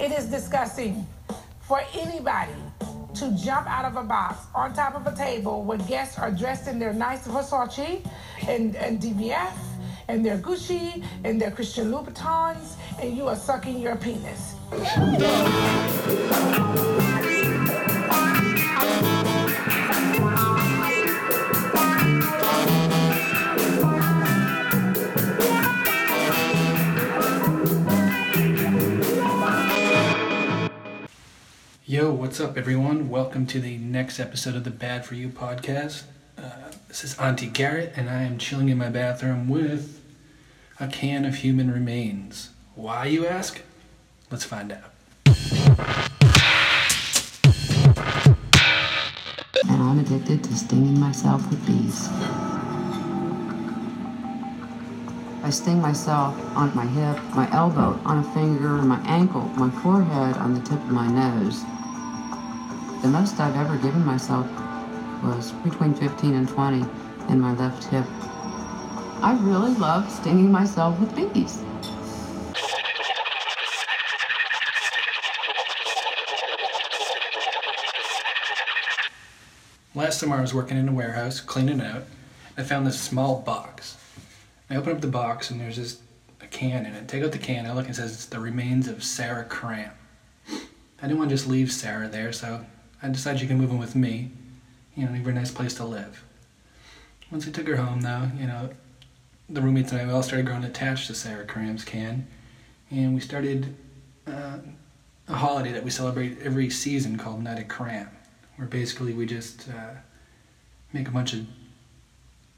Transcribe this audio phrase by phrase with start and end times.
[0.00, 1.06] It is disgusting
[1.60, 2.52] for anybody
[3.14, 6.66] to jump out of a box on top of a table when guests are dressed
[6.66, 8.04] in their nice Versace
[8.48, 9.52] and, and DVF
[10.08, 14.54] and their Gucci and their Christian Louboutins and you are sucking your penis.
[31.86, 33.10] Yo, what's up, everyone?
[33.10, 36.04] Welcome to the next episode of the Bad for You podcast.
[36.38, 40.02] Uh, this is Auntie Garrett, and I am chilling in my bathroom with
[40.80, 42.48] a can of human remains.
[42.74, 43.60] Why, you ask?
[44.30, 44.92] Let's find out.
[49.68, 52.08] and I'm addicted to stinging myself with bees.
[55.42, 60.38] I sting myself on my hip, my elbow, on a finger, my ankle, my forehead,
[60.38, 61.62] on the tip of my nose.
[63.04, 64.46] The most I've ever given myself
[65.22, 66.86] was between 15 and 20
[67.28, 68.06] in my left hip.
[69.22, 71.58] I really love stinging myself with bees.
[79.94, 82.04] Last summer, I was working in a warehouse, cleaning out.
[82.56, 83.98] I found this small box.
[84.70, 86.00] I open up the box, and there's this
[86.40, 87.06] a can in it.
[87.06, 87.66] Take out the can.
[87.66, 89.90] I look and it says it's the remains of Sarah Kramm.
[90.48, 92.64] I didn't want to just leave Sarah there, so
[93.04, 94.30] I decided she can move in with me.
[94.94, 96.24] You know, give her a nice place to live.
[97.30, 98.70] Once I took her home, though, you know,
[99.50, 102.26] the roommates and I we all started growing attached to Sarah Kramm's can,
[102.90, 103.74] and we started
[104.26, 104.58] uh,
[105.28, 108.08] a holiday that we celebrate every season called Night of Kramm,
[108.56, 109.98] where basically we just uh,
[110.94, 111.46] make a bunch of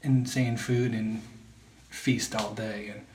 [0.01, 1.21] insane food and
[1.89, 2.93] feast all day.
[2.93, 3.05] And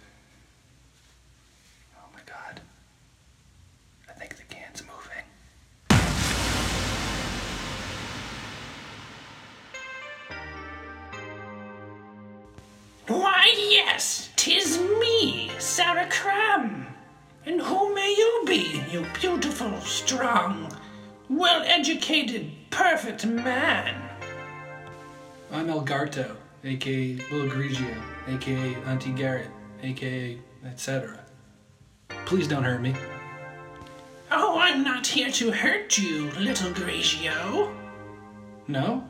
[13.13, 16.87] Why, yes, tis me, Sarah Kramm.
[17.45, 20.75] And who may you be, you beautiful, strong,
[21.29, 24.01] well educated, perfect man?
[25.53, 29.51] I'm Elgarto, aka Lil Grigio, aka Auntie Garrett,
[29.83, 31.21] aka etc.
[32.25, 32.95] Please don't hurt me.
[34.31, 37.75] Oh, I'm not here to hurt you, little Grigio.
[38.69, 39.05] No?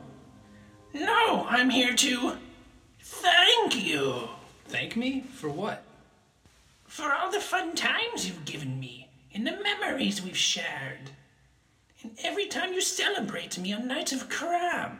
[0.93, 2.37] No, I'm here to
[3.21, 4.29] thank you
[4.67, 5.21] Thank me?
[5.21, 5.83] For what?
[6.93, 11.09] for all the fun times you've given me and the memories we've shared.
[12.03, 14.99] And every time you celebrate me on Night of Kramm.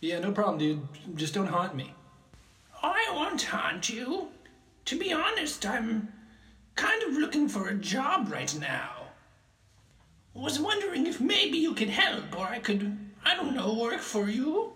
[0.00, 0.88] Yeah, no problem, dude.
[1.14, 1.94] Just don't haunt me.
[2.82, 4.26] I won't haunt you.
[4.86, 6.12] To be honest, I'm
[6.74, 8.90] kind of looking for a job right now.
[10.34, 14.28] Was wondering if maybe you could help, or I could, I don't know, work for
[14.28, 14.72] you.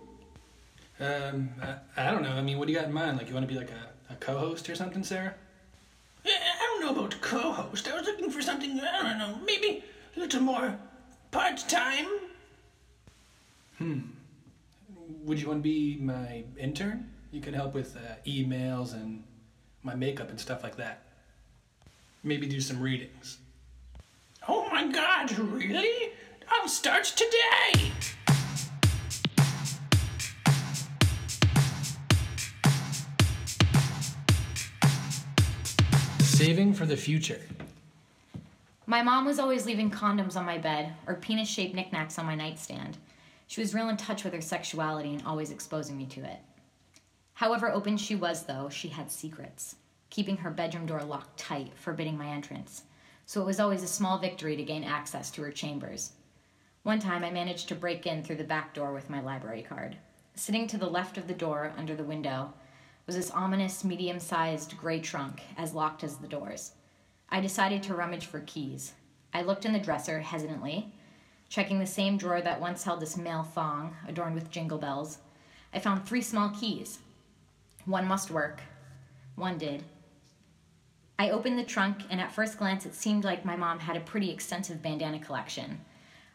[1.03, 2.31] Um, I, I don't know.
[2.31, 3.19] I mean, what do you got in mind?
[3.19, 5.35] Like, you want to be like a, a co-host or something, Sarah?
[6.25, 7.89] I don't know about co-host.
[7.89, 9.83] I was looking for something, I don't know, maybe
[10.17, 10.79] a little more
[11.33, 12.07] part-time.
[13.79, 13.99] Hmm.
[15.25, 17.11] Would you want to be my intern?
[17.33, 19.25] You could help with uh, emails and
[19.83, 21.03] my makeup and stuff like that.
[22.23, 23.39] Maybe do some readings.
[24.47, 26.13] Oh my god, really?
[26.49, 27.91] I'll start today.
[36.43, 37.41] Saving for the future.
[38.87, 42.35] My mom was always leaving condoms on my bed or penis shaped knickknacks on my
[42.35, 42.99] nightstand.
[43.47, 46.41] She was real in touch with her sexuality and always exposing me to it.
[47.35, 49.77] However open she was, though, she had secrets,
[50.11, 52.83] keeping her bedroom door locked tight, forbidding my entrance.
[53.25, 56.11] So it was always a small victory to gain access to her chambers.
[56.83, 59.97] One time I managed to break in through the back door with my library card.
[60.35, 62.53] Sitting to the left of the door, under the window,
[63.07, 66.73] was this ominous, medium sized gray trunk, as locked as the doors.
[67.29, 68.93] I decided to rummage for keys.
[69.35, 70.93] I looked in the dresser hesitantly,
[71.49, 75.19] checking the same drawer that once held this male thong adorned with jingle bells.
[75.75, 76.99] I found three small keys.
[77.85, 78.61] One must work,
[79.35, 79.83] one did.
[81.19, 84.01] I opened the trunk, and at first glance, it seemed like my mom had a
[84.01, 85.81] pretty extensive bandana collection.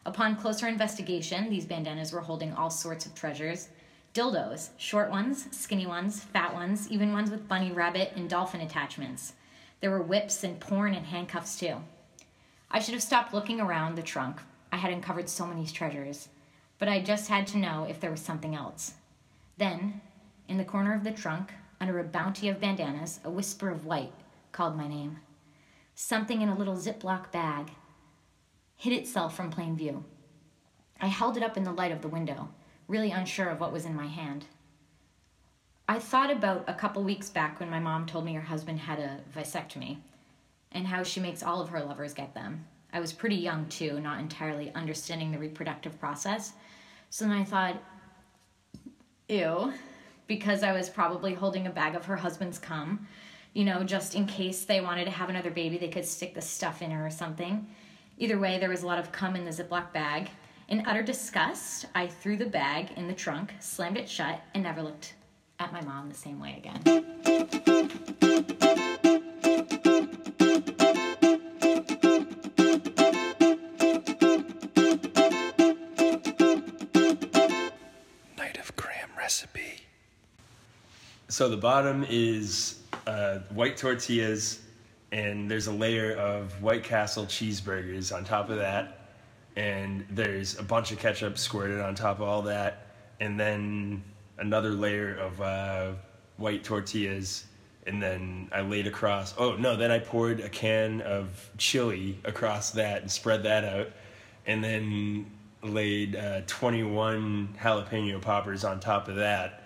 [0.06, 3.68] Upon closer investigation, these bandanas were holding all sorts of treasures
[4.14, 9.34] dildos, short ones, skinny ones, fat ones, even ones with bunny rabbit and dolphin attachments.
[9.80, 11.76] There were whips and porn and handcuffs too.
[12.70, 14.40] I should have stopped looking around the trunk.
[14.72, 16.28] I had uncovered so many treasures,
[16.78, 18.94] but I just had to know if there was something else.
[19.56, 20.00] Then,
[20.48, 24.12] in the corner of the trunk, under a bounty of bandanas, a whisper of white
[24.52, 25.18] called my name.
[25.94, 27.70] Something in a little Ziploc bag
[28.76, 30.04] hid itself from plain view.
[31.00, 32.48] I held it up in the light of the window,
[32.88, 34.46] really unsure of what was in my hand.
[35.86, 38.98] I thought about a couple weeks back when my mom told me her husband had
[38.98, 39.98] a vasectomy
[40.72, 42.66] and how she makes all of her lovers get them.
[42.92, 46.52] I was pretty young too, not entirely understanding the reproductive process.
[47.10, 47.82] So then I thought,
[49.28, 49.72] ew,
[50.26, 53.06] because I was probably holding a bag of her husband's cum,
[53.54, 56.42] you know, just in case they wanted to have another baby, they could stick the
[56.42, 57.66] stuff in her or something.
[58.18, 60.28] Either way, there was a lot of cum in the Ziploc bag.
[60.68, 64.82] In utter disgust, I threw the bag in the trunk, slammed it shut, and never
[64.82, 65.14] looked
[65.58, 66.82] at my mom the same way again.
[78.36, 79.80] Night of Kramm recipe.
[81.28, 84.60] So the bottom is uh, white tortillas,
[85.12, 88.97] and there's a layer of White Castle cheeseburgers on top of that,
[89.58, 92.86] and there's a bunch of ketchup squirted on top of all that,
[93.18, 94.04] and then
[94.38, 95.90] another layer of uh,
[96.36, 97.44] white tortillas,
[97.84, 99.34] and then I laid across.
[99.36, 99.74] Oh no!
[99.74, 103.90] Then I poured a can of chili across that and spread that out,
[104.46, 105.26] and then
[105.64, 109.64] laid uh, 21 jalapeno poppers on top of that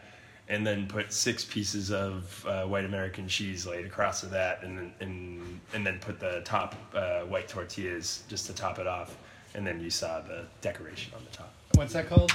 [0.49, 4.79] and then put six pieces of uh, white American cheese laid across of that, and
[4.79, 9.17] then and, and then put the top uh, white tortillas just to top it off,
[9.55, 11.53] and then you saw the decoration on the top.
[11.75, 12.33] What's that called?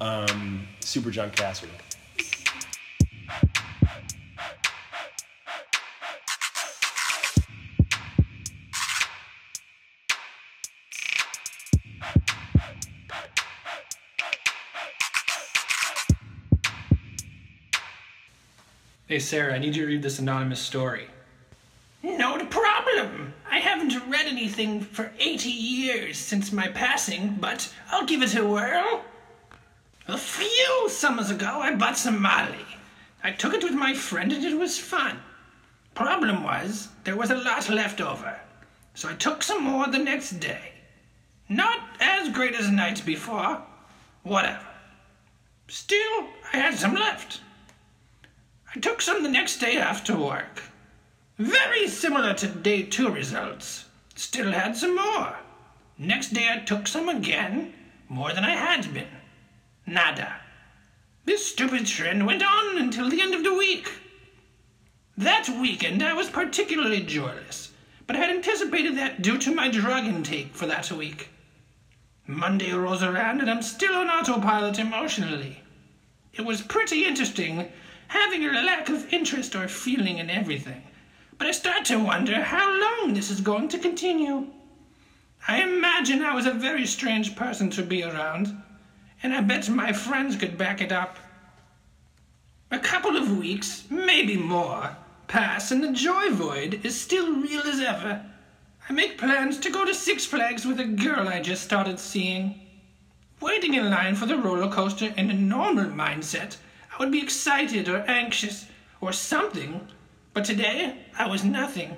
[0.00, 1.70] Um, super junk casserole.
[19.06, 21.06] Hey, Sarah, I need you to read this anonymous story.
[23.92, 29.04] Haven't read anything for 80 years since my passing, but I'll give it a whirl.
[30.08, 32.64] A few summers ago, I bought some Molly.
[33.22, 35.20] I took it with my friend and it was fun.
[35.94, 38.40] Problem was, there was a lot left over,
[38.94, 40.72] so I took some more the next day.
[41.50, 43.60] Not as great as nights before.
[44.22, 44.66] Whatever.
[45.68, 47.42] Still, I had some left.
[48.74, 50.62] I took some the next day after work.
[51.38, 53.81] Very similar to day two results.
[54.22, 55.34] Still had some more.
[55.98, 57.74] Next day I took some again,
[58.08, 59.08] more than I had been.
[59.84, 60.36] Nada.
[61.24, 63.90] This stupid trend went on until the end of the week.
[65.18, 67.72] That weekend I was particularly joyless,
[68.06, 71.28] but I had anticipated that due to my drug intake for that week.
[72.24, 75.62] Monday rolls around and I'm still on autopilot emotionally.
[76.32, 77.72] It was pretty interesting
[78.06, 80.84] having a lack of interest or feeling in everything,
[81.42, 84.46] but I start to wonder how long this is going to continue.
[85.48, 88.62] I imagine I was a very strange person to be around,
[89.24, 91.18] and I bet my friends could back it up.
[92.70, 94.96] A couple of weeks, maybe more,
[95.26, 98.24] pass and the joy void is still real as ever.
[98.88, 102.60] I make plans to go to Six Flags with a girl I just started seeing.
[103.40, 106.58] Waiting in line for the roller coaster in a normal mindset,
[106.92, 108.66] I would be excited or anxious
[109.00, 109.88] or something,
[110.34, 111.96] but today I was nothing.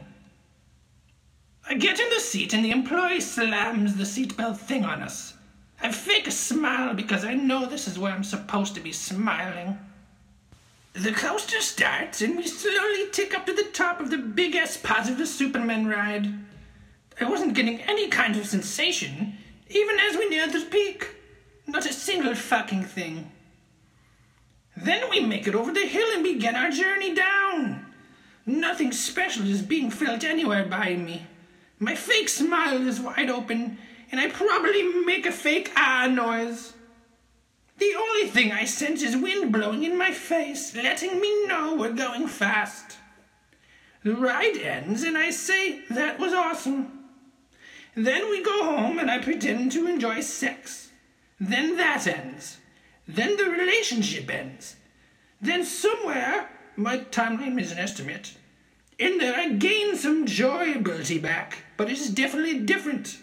[1.68, 5.34] I get in the seat and the employee slams the seatbelt thing on us.
[5.80, 9.78] I fake a smile because I know this is where I'm supposed to be smiling.
[10.94, 15.18] The coaster starts and we slowly tick up to the top of the big of
[15.18, 16.32] the Superman ride.
[17.20, 19.34] I wasn't getting any kind of sensation,
[19.68, 21.08] even as we neared the peak.
[21.66, 23.30] Not a single fucking thing.
[24.76, 27.73] Then we make it over the hill and begin our journey down.
[28.46, 31.26] Nothing special is being felt anywhere by me.
[31.78, 33.78] My fake smile is wide open,
[34.10, 36.74] and I probably make a fake ah noise.
[37.78, 41.92] The only thing I sense is wind blowing in my face, letting me know we're
[41.92, 42.98] going fast.
[44.04, 47.06] The ride ends, and I say, that was awesome.
[47.96, 50.90] Then we go home, and I pretend to enjoy sex.
[51.40, 52.58] Then that ends.
[53.08, 54.76] Then the relationship ends.
[55.40, 58.34] Then somewhere, my timeline is an estimate,
[58.98, 63.18] in there I gain some joyability back, but it is definitely different.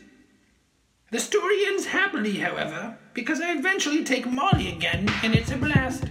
[1.11, 6.05] The story ends happily, however, because I eventually take Molly again, and it's a blast.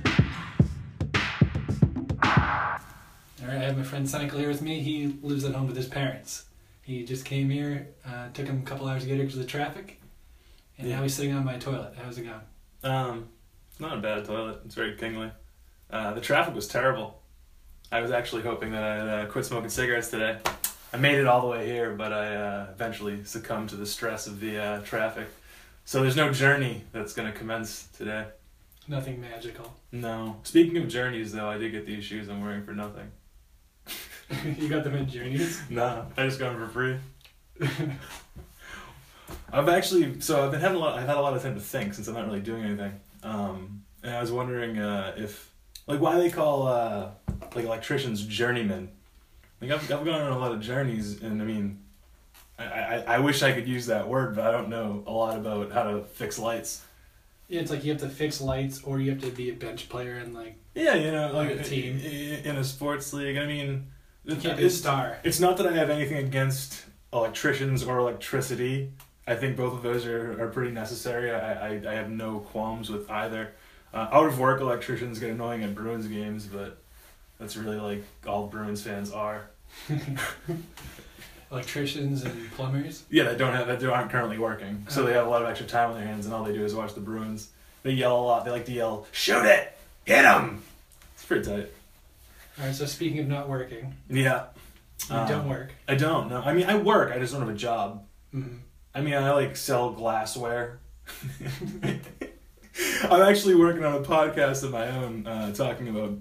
[2.22, 4.80] All right, I have my friend Senecal here with me.
[4.80, 6.44] He lives at home with his parents.
[6.82, 7.88] He just came here.
[8.06, 10.00] Uh, took him a couple hours to get here because of the traffic,
[10.78, 10.96] and Yeah.
[10.96, 11.94] now he's sitting on my toilet.
[11.96, 12.40] How's it going?
[12.82, 13.28] Um,
[13.78, 14.60] not a bad toilet.
[14.66, 15.30] It's very kingly.
[15.90, 17.19] Uh, the traffic was terrible.
[17.92, 20.38] I was actually hoping that I'd uh, quit smoking cigarettes today.
[20.92, 24.26] I made it all the way here, but I uh, eventually succumbed to the stress
[24.26, 25.28] of the uh, traffic.
[25.84, 28.26] So there's no journey that's going to commence today.
[28.86, 29.74] Nothing magical.
[29.92, 30.36] No.
[30.44, 33.10] Speaking of journeys, though, I did get these shoes I'm wearing for nothing.
[34.58, 35.60] you got them in Journeys?
[35.68, 36.96] No, I just got them for free.
[39.52, 40.98] I've actually so I've been having a lot.
[40.98, 42.92] I've had a lot of time to think since I'm not really doing anything.
[43.22, 45.49] Um, and I was wondering uh, if
[45.90, 47.10] like why they call uh,
[47.54, 48.90] like electricians journeymen.
[49.60, 51.80] Like I've I've gone on a lot of journeys, and I mean,
[52.58, 55.36] I, I I wish I could use that word, but I don't know a lot
[55.36, 56.82] about how to fix lights.
[57.48, 59.88] Yeah, it's like you have to fix lights or you have to be a bench
[59.88, 61.98] player and like Yeah, you know, like a team.
[61.98, 63.36] in a sports league.
[63.36, 63.88] I mean,
[64.24, 65.18] you can't be a it's, star.
[65.24, 68.92] it's not that I have anything against electricians or electricity.
[69.26, 71.32] I think both of those are, are pretty necessary.
[71.32, 73.52] I, I, I have no qualms with either.
[73.92, 76.78] Uh, out of work electricians get annoying at Bruins games, but
[77.38, 79.50] that's really like all Bruins fans are.
[81.50, 83.02] Electricians and plumbers.
[83.10, 85.66] Yeah, that don't have that aren't currently working, so they have a lot of extra
[85.66, 87.48] time on their hands, and all they do is watch the Bruins.
[87.82, 88.44] They yell a lot.
[88.44, 89.76] They like to yell, "Shoot it!
[90.04, 90.62] Hit him!"
[91.14, 91.72] It's pretty tight.
[92.58, 94.44] Alright, so speaking of not working, Yeah,
[95.08, 95.72] you Um, don't work.
[95.88, 96.40] I don't No.
[96.40, 97.10] I mean, I work.
[97.12, 98.04] I just don't have a job.
[98.30, 98.58] hmm
[98.94, 100.78] I mean, I like sell glassware.
[103.10, 106.16] I'm actually working on a podcast of my own, uh, talking about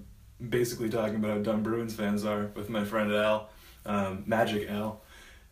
[0.49, 3.49] basically talking about how dumb Bruins fans are with my friend Al,
[3.85, 5.01] um, Magic Al.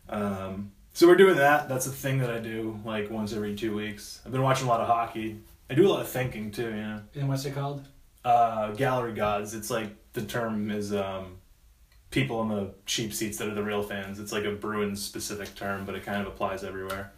[0.09, 1.69] Um, so we're doing that.
[1.69, 4.21] That's a thing that I do like once every two weeks.
[4.25, 5.39] I've been watching a lot of hockey.
[5.69, 6.69] I do a lot of thinking too.
[6.69, 7.85] You know, And what's it called?
[8.25, 9.53] uh, gallery gods.
[9.53, 11.37] It's like the term is um,
[12.11, 14.19] people in the cheap seats that are the real fans.
[14.19, 17.11] It's like a Bruins specific term, but it kind of applies everywhere.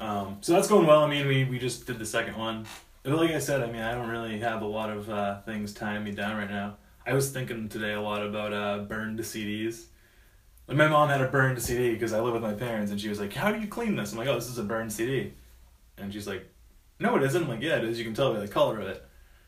[0.00, 1.02] Um, so that's going well.
[1.02, 2.66] I mean, we, we just did the second one.
[3.02, 5.72] But like I said, I mean, I don't really have a lot of uh, things
[5.72, 6.76] tying me down right now.
[7.06, 9.86] I was thinking today a lot about uh, burned CDs.
[10.66, 13.08] Like my mom had a burned CD because I live with my parents, and she
[13.08, 15.32] was like, "How do you clean this?" I'm like, "Oh, this is a burned CD,"
[15.96, 16.46] and she's like,
[17.00, 17.98] "No, it isn't." I'm like, "Yeah, it is.
[17.98, 19.02] You can tell by the color of it."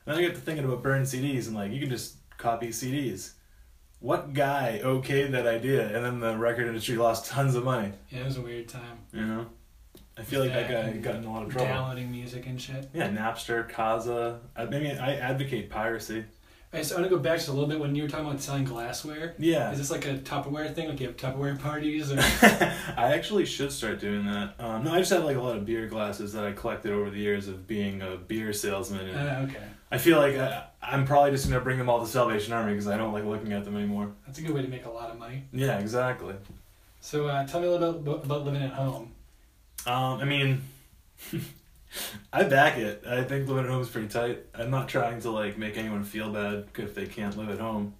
[0.06, 2.68] And then I get to thinking about burned CDs, and like, you can just copy
[2.68, 3.32] CDs.
[3.98, 5.94] What guy okayed that idea?
[5.94, 7.92] And then the record industry lost tons of money.
[8.08, 9.00] Yeah, it was a weird time.
[9.12, 9.46] You know,
[10.20, 11.66] I feel like that guy got in a lot of trouble.
[11.66, 12.90] Downloading music and shit.
[12.92, 14.38] Yeah, Napster, Kazaa.
[14.54, 16.24] I mean, I advocate piracy.
[16.72, 18.26] Alright, so I want to go back just a little bit when you were talking
[18.26, 19.34] about selling glassware.
[19.38, 19.72] Yeah.
[19.72, 20.88] Is this like a Tupperware thing?
[20.88, 22.12] Like you have Tupperware parties?
[22.12, 22.18] Or...
[22.96, 24.54] I actually should start doing that.
[24.60, 27.10] Um, no, I just have like a lot of beer glasses that I collected over
[27.10, 29.08] the years of being a beer salesman.
[29.08, 29.64] And Uh, okay.
[29.90, 32.86] I feel like I, I'm probably just gonna bring them all to Salvation Army because
[32.86, 34.12] I don't like looking at them anymore.
[34.26, 35.46] That's a good way to make a lot of money.
[35.52, 36.36] Yeah, exactly.
[37.00, 39.12] So uh, tell me a little bit about, about living at home.
[39.86, 40.62] Um, I mean,
[42.32, 43.04] I back it.
[43.06, 44.40] I think living at home is pretty tight.
[44.54, 47.94] I'm not trying to like make anyone feel bad if they can't live at home,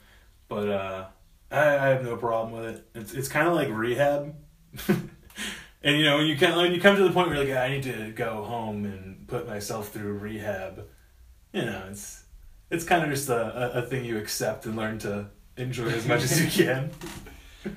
[0.48, 1.06] but uh,
[1.50, 2.86] I, I have no problem with it.
[2.94, 4.34] It's it's kind of like rehab,
[4.88, 7.64] and you know when you can when you come to the point where you're like
[7.64, 10.86] I need to go home and put myself through rehab,
[11.52, 12.24] you know it's
[12.70, 16.06] it's kind of just a, a, a thing you accept and learn to enjoy as
[16.06, 16.90] much as you can.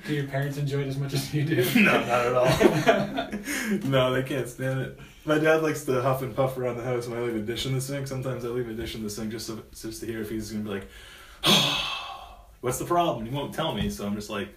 [0.06, 1.64] Do your parents enjoy it as much as you do?
[1.74, 3.78] No, not at all.
[3.90, 4.98] no, they can't stand it.
[5.26, 7.66] My dad likes to huff and puff around the house when I leave a dish
[7.66, 8.06] in the sink.
[8.06, 10.50] Sometimes I leave a dish in the sink just so, just to hear if he's
[10.52, 10.88] gonna be like,
[12.60, 14.48] "What's the problem?" He won't tell me, so I'm just like,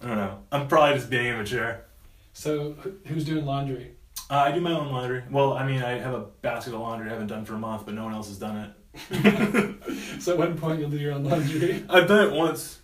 [0.00, 0.38] I don't know.
[0.52, 1.84] I'm probably just being immature.
[2.32, 3.92] So who's doing laundry?
[4.30, 5.22] Uh, I do my own laundry.
[5.30, 7.84] Well, I mean, I have a basket of laundry I haven't done for a month,
[7.84, 8.74] but no one else has done
[9.10, 9.73] it.
[10.20, 11.84] So at one point you'll do your own laundry.
[11.90, 12.80] I've done it once.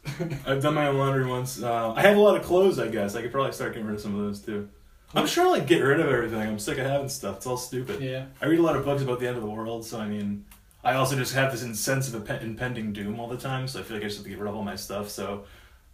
[0.46, 1.62] I've done my own laundry once.
[1.62, 3.14] Uh, I have a lot of clothes, I guess.
[3.14, 4.68] I could probably start getting rid of some of those too.
[5.14, 6.40] I'm trying to like get rid of everything.
[6.40, 7.38] I'm sick of having stuff.
[7.38, 8.00] It's all stupid.
[8.00, 8.26] Yeah.
[8.40, 10.44] I read a lot of books about the end of the world, so I mean,
[10.84, 13.66] I also just have this sense of impending doom all the time.
[13.66, 15.08] So I feel like I just have to get rid of all my stuff.
[15.08, 15.44] So,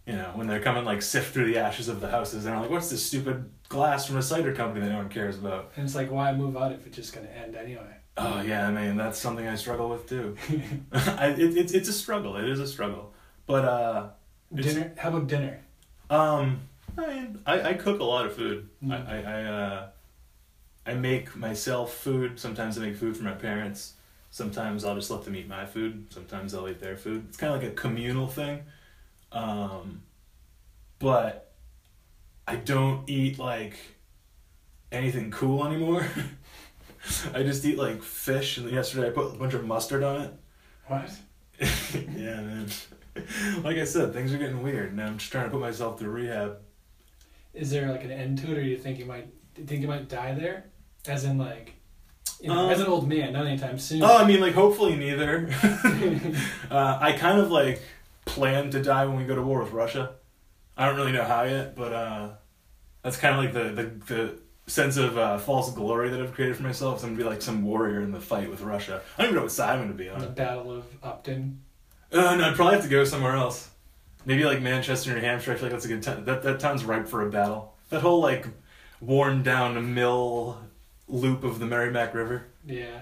[0.05, 2.61] you know, when they're coming like sift through the ashes of the houses, and I'm
[2.61, 5.85] like, "What's this stupid glass from a cider company that no one cares about?" And
[5.85, 7.95] it's like, why move out if it's just gonna end anyway?
[8.17, 10.35] Oh yeah, I mean that's something I struggle with too.
[10.91, 12.35] I, it, it's it's a struggle.
[12.37, 13.13] It is a struggle,
[13.45, 14.09] but uh,
[14.53, 14.93] Dinner?
[14.97, 15.59] How about dinner?
[16.09, 16.61] Um,
[16.97, 18.69] I mean, I, I cook a lot of food.
[18.83, 18.91] Mm.
[19.09, 19.87] I, I, I, uh,
[20.85, 22.39] I make myself food.
[22.39, 23.93] Sometimes I make food for my parents.
[24.31, 26.07] Sometimes I'll just let them eat my food.
[26.11, 27.25] Sometimes I'll eat their food.
[27.27, 28.63] It's kind of like a communal thing.
[29.31, 30.01] Um,
[30.99, 31.51] but
[32.47, 33.77] I don't eat like
[34.91, 36.07] anything cool anymore.
[37.33, 38.57] I just eat like fish.
[38.57, 40.33] And yesterday I put a bunch of mustard on it.
[40.87, 41.09] What?
[41.59, 42.67] yeah, man.
[43.63, 46.11] Like I said, things are getting weird, and I'm just trying to put myself through
[46.11, 46.57] rehab.
[47.53, 49.27] Is there like an end to it, or do you think you might?
[49.55, 50.65] Do you think you might die there?
[51.07, 51.73] As in, like,
[52.39, 54.03] you know, Um, as an old man, not anytime soon.
[54.03, 55.49] Oh, I mean, like, hopefully neither.
[56.71, 57.81] uh, I kind of like
[58.25, 60.11] plan to die when we go to war with Russia.
[60.75, 62.29] I don't really know how yet, but uh,
[63.01, 66.57] that's kind of like the, the, the sense of uh, false glory that I've created
[66.57, 66.99] for myself.
[66.99, 69.01] So I'm gonna be like some warrior in the fight with Russia.
[69.17, 70.19] I don't even know what side I'm gonna be on.
[70.19, 70.27] The.
[70.27, 71.61] Battle of Upton.
[72.11, 73.69] Uh, no, I'd probably have to go somewhere else.
[74.25, 75.53] Maybe like Manchester, New Hampshire.
[75.53, 76.25] I feel like that's a good town.
[76.25, 77.73] That that town's ripe for a battle.
[77.89, 78.45] That whole like
[78.99, 80.59] worn down mill
[81.07, 82.47] loop of the Merrimack River.
[82.65, 83.01] Yeah.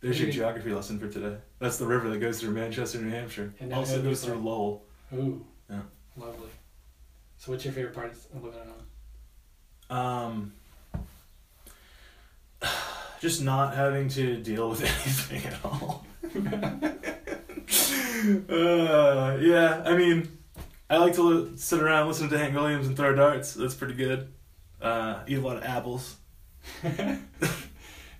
[0.00, 1.36] There's your geography lesson for today.
[1.58, 3.54] That's the river that goes through Manchester, New Hampshire.
[3.58, 4.36] And also goes through.
[4.36, 4.84] Lowell.
[5.14, 5.44] Ooh.
[5.70, 5.80] Yeah.
[6.16, 6.50] Lovely.
[7.38, 8.60] So, what's your favorite part of living
[9.88, 9.98] home?
[9.98, 10.52] Um,
[13.20, 16.04] just not having to deal with anything at all.
[18.48, 20.38] uh, yeah, I mean,
[20.88, 23.54] I like to li- sit around, listen to Hank Williams, and throw darts.
[23.54, 24.32] That's pretty good.
[24.80, 26.16] Uh, eat a lot of apples.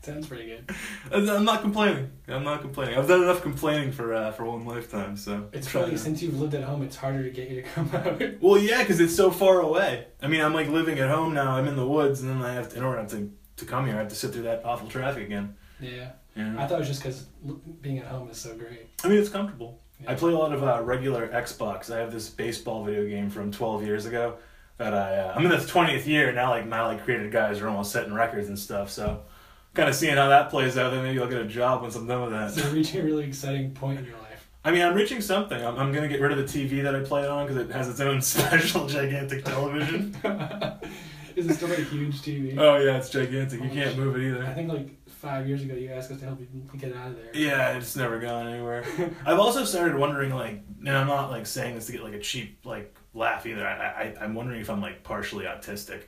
[0.03, 0.71] Sounds pretty good.
[1.11, 2.13] I'm not complaining.
[2.29, 2.97] I'm not complaining.
[2.97, 5.17] I've done enough complaining for uh, for one lifetime.
[5.17, 7.91] So It's to- since you've lived at home, it's harder to get you to come
[7.95, 8.23] out.
[8.41, 10.07] Well, yeah, because it's so far away.
[10.23, 11.51] I mean, I'm like living at home now.
[11.57, 13.95] I'm in the woods, and then I have to, in order to to come here,
[13.95, 15.57] I have to sit through that awful traffic again.
[15.81, 16.11] yeah.
[16.37, 17.23] I thought it was just because
[17.81, 18.89] being at home is so great.
[19.03, 19.81] I mean, it's comfortable.
[20.03, 20.11] Yeah.
[20.13, 21.91] I play a lot of uh, regular Xbox.
[21.91, 24.37] I have this baseball video game from 12 years ago
[24.77, 26.51] that I uh, I'm in the 20th year now.
[26.51, 28.91] Like my like created guys are almost setting records and stuff.
[28.91, 29.23] So
[29.73, 30.91] kind of seeing how that plays out.
[30.91, 32.65] Then maybe I'll get a job once I'm done with So that.
[32.67, 34.47] you're reaching a really exciting point in your life.
[34.63, 35.65] I mean, I'm reaching something.
[35.65, 37.71] I'm, I'm gonna get rid of the TV that I play it on because it
[37.73, 40.15] has its own special gigantic television.
[41.37, 42.59] Is it still like a huge TV?
[42.59, 43.63] oh yeah, it's gigantic.
[43.63, 44.45] You can't move it either.
[44.45, 46.47] I think like five years ago you asked us to help you
[46.79, 47.31] get out of there.
[47.35, 48.85] Yeah, it's never gone anywhere.
[49.27, 52.19] I've also started wondering, like, and I'm not like saying this to get like a
[52.21, 53.67] cheap like laugh either.
[53.67, 56.03] I, I I'm wondering if I'm like partially autistic.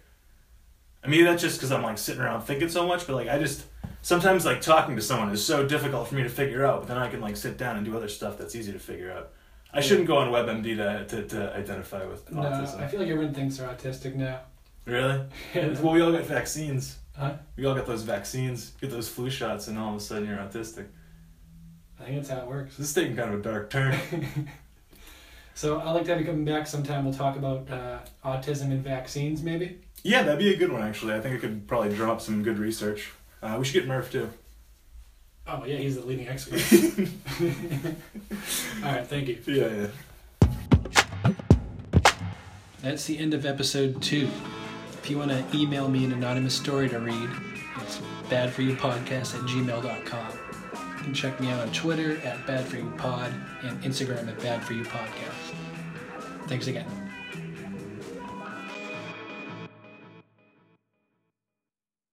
[1.05, 3.39] I mean, that's just because I'm like sitting around thinking so much, but like I
[3.39, 3.67] just
[4.03, 6.81] sometimes like talking to someone is so difficult for me to figure out.
[6.81, 9.13] But then I can like sit down and do other stuff that's easy to figure
[9.13, 9.33] out.
[9.73, 12.81] I shouldn't go on WebMD to to, to identify with No, autism.
[12.81, 14.41] I feel like everyone thinks they're autistic now.
[14.89, 15.21] Really?
[15.55, 16.99] well, we all got vaccines.
[17.17, 17.35] Huh?
[17.57, 18.73] We all got those vaccines.
[18.81, 20.87] Get those flu shots, and all of a sudden you're autistic.
[22.01, 22.77] I think that's how it works.
[22.77, 23.99] This is taking kind of a dark turn.
[25.59, 27.05] So I'd like to have you come back sometime.
[27.05, 29.81] We'll talk about uh, autism and vaccines, maybe.
[30.05, 31.15] Yeah, that'd be a good one actually.
[31.15, 33.11] I think I could probably drum up some good research.
[33.43, 34.31] Uh, we should get Murph too.
[35.49, 36.63] Oh yeah, he's the leading expert.
[38.85, 39.43] All right, thank you.
[39.49, 39.89] Yeah,
[41.25, 41.33] yeah.
[42.81, 44.29] That's the end of episode two.
[45.09, 47.31] If you want to email me an anonymous story to read,
[47.81, 50.33] it's badforyoupodcast at gmail.com.
[50.99, 55.55] You can check me out on Twitter at badforyoupod and Instagram at badforyoupodcast.
[56.47, 57.08] Thanks again.